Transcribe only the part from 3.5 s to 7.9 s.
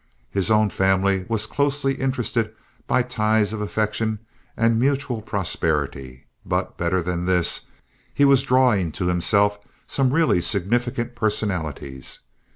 of affection and mutual prosperity, but, better than this,